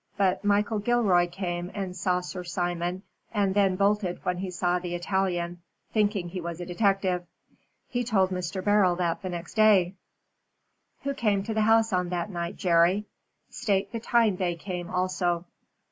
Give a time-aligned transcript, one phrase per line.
[0.17, 4.95] But Michael Gilroy came and saw Sir Simon, and then bolted when he saw the
[4.95, 5.61] Italian,
[5.93, 7.23] thinking he was a detective.
[7.87, 8.65] He told Mr.
[8.65, 9.93] Beryl that the next day!"
[11.03, 13.05] "Who came to the house on that night, Jerry?
[13.51, 15.45] State the time they came also."